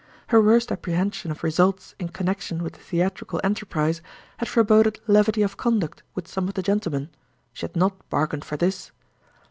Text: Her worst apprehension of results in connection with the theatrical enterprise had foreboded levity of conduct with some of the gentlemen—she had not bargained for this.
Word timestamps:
Her 0.29 0.41
worst 0.41 0.71
apprehension 0.71 1.29
of 1.29 1.43
results 1.43 1.93
in 1.99 2.09
connection 2.09 2.63
with 2.63 2.73
the 2.73 2.79
theatrical 2.79 3.39
enterprise 3.43 4.01
had 4.37 4.49
foreboded 4.49 4.99
levity 5.05 5.43
of 5.43 5.57
conduct 5.57 6.01
with 6.15 6.27
some 6.27 6.47
of 6.47 6.55
the 6.55 6.63
gentlemen—she 6.63 7.61
had 7.63 7.75
not 7.75 8.09
bargained 8.09 8.43
for 8.43 8.57
this. 8.57 8.91